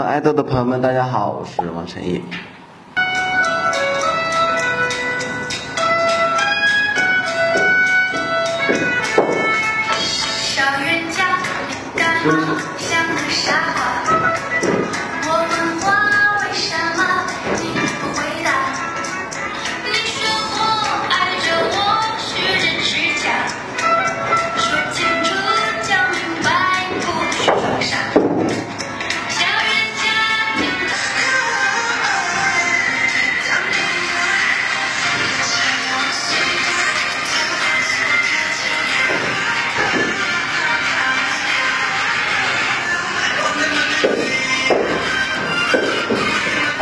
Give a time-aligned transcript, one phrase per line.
[0.00, 2.20] 爱豆的朋友们大家好我是王晨艺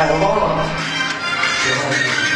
[0.05, 2.32] 我忘了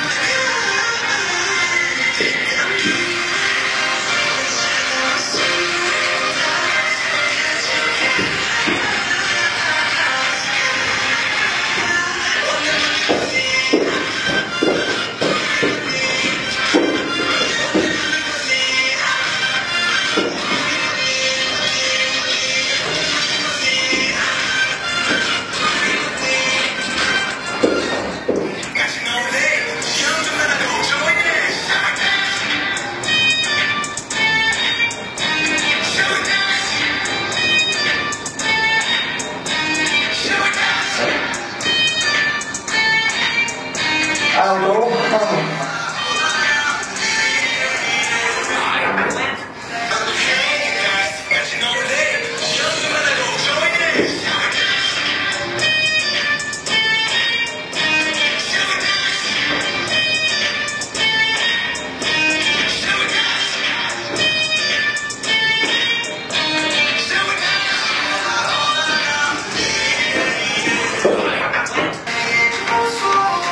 [44.38, 45.55] I'll go.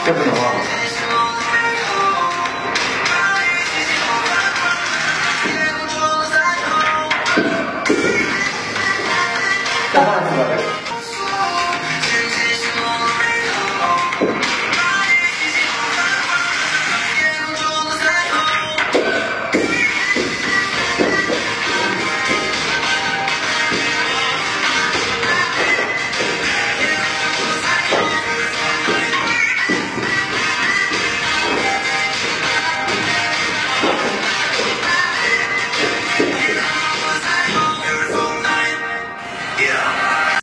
[0.07, 0.75] 这不能我